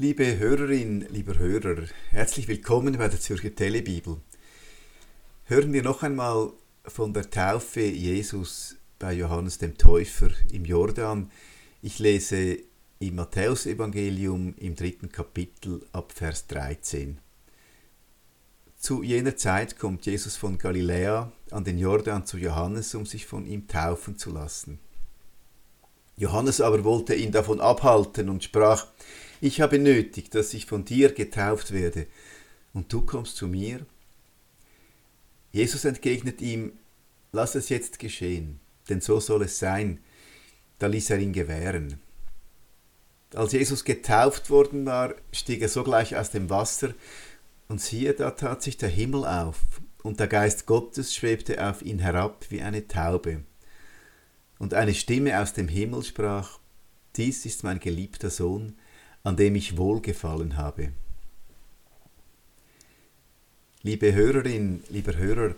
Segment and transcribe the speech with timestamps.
[0.00, 4.16] Liebe Hörerin, lieber Hörer, herzlich willkommen bei der Zürcher Telebibel.
[5.44, 6.54] Hören wir noch einmal
[6.86, 11.30] von der Taufe Jesus bei Johannes dem Täufer im Jordan.
[11.82, 12.60] Ich lese
[12.98, 17.18] im Matthäusevangelium im dritten Kapitel ab Vers 13.
[18.78, 23.44] Zu jener Zeit kommt Jesus von Galiläa an den Jordan zu Johannes, um sich von
[23.44, 24.78] ihm taufen zu lassen.
[26.16, 28.86] Johannes aber wollte ihn davon abhalten und sprach,
[29.40, 32.06] ich habe nötig, dass ich von dir getauft werde,
[32.72, 33.84] und du kommst zu mir?
[35.52, 36.72] Jesus entgegnet ihm,
[37.32, 39.98] lass es jetzt geschehen, denn so soll es sein.
[40.78, 42.00] Da ließ er ihn gewähren.
[43.34, 46.94] Als Jesus getauft worden war, stieg er sogleich aus dem Wasser,
[47.68, 49.58] und siehe, da tat sich der Himmel auf,
[50.02, 53.44] und der Geist Gottes schwebte auf ihn herab wie eine Taube.
[54.58, 56.58] Und eine Stimme aus dem Himmel sprach,
[57.16, 58.76] Dies ist mein geliebter Sohn,
[59.22, 60.92] an dem ich wohlgefallen habe.
[63.82, 65.54] Liebe Hörerin, lieber Hörer,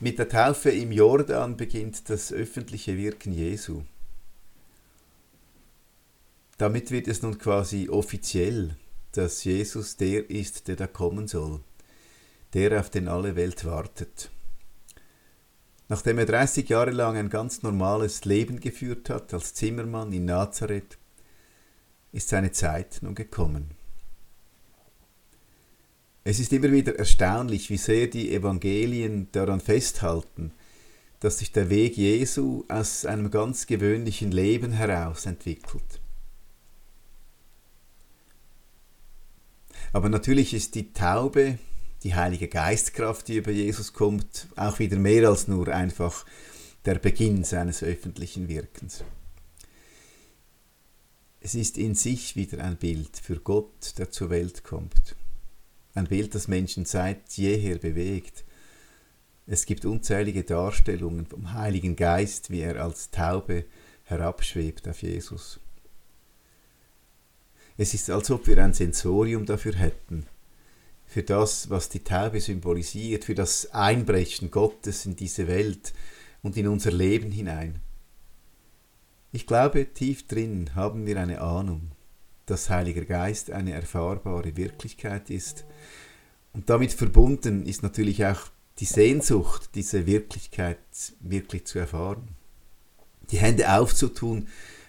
[0.00, 3.82] mit der Taufe im Jordan beginnt das öffentliche Wirken Jesu.
[6.58, 8.76] Damit wird es nun quasi offiziell,
[9.12, 11.60] dass Jesus der ist, der da kommen soll,
[12.54, 14.30] der auf den alle Welt wartet.
[15.88, 20.98] Nachdem er 30 Jahre lang ein ganz normales Leben geführt hat als Zimmermann in Nazareth,
[22.12, 23.72] ist seine Zeit nun gekommen.
[26.24, 30.52] Es ist immer wieder erstaunlich, wie sehr die Evangelien daran festhalten,
[31.18, 36.00] dass sich der Weg Jesu aus einem ganz gewöhnlichen Leben heraus entwickelt.
[39.92, 41.58] Aber natürlich ist die Taube,
[42.02, 46.24] die Heilige Geistkraft, die über Jesus kommt, auch wieder mehr als nur einfach
[46.84, 49.04] der Beginn seines öffentlichen Wirkens.
[51.44, 55.16] Es ist in sich wieder ein Bild für Gott, der zur Welt kommt.
[55.92, 58.44] Ein Bild, das Menschen seit jeher bewegt.
[59.48, 63.64] Es gibt unzählige Darstellungen vom Heiligen Geist, wie er als Taube
[64.04, 65.58] herabschwebt auf Jesus.
[67.76, 70.26] Es ist, als ob wir ein Sensorium dafür hätten,
[71.06, 75.92] für das, was die Taube symbolisiert, für das Einbrechen Gottes in diese Welt
[76.40, 77.80] und in unser Leben hinein.
[79.34, 81.92] Ich glaube, tief drin haben wir eine Ahnung,
[82.44, 85.64] dass Heiliger Geist eine erfahrbare Wirklichkeit ist.
[86.52, 90.78] Und damit verbunden ist natürlich auch die Sehnsucht, diese Wirklichkeit
[91.20, 92.28] wirklich zu erfahren.
[93.30, 94.48] Die Hände aufzutun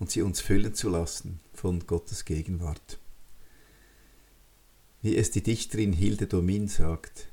[0.00, 2.98] und sie uns füllen zu lassen von Gottes Gegenwart.
[5.00, 7.28] Wie es die Dichterin Hilde Domin sagt,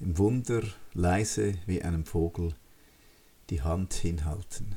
[0.00, 0.62] dem Wunder
[0.92, 2.52] leise wie einem Vogel
[3.48, 4.76] die Hand hinhalten.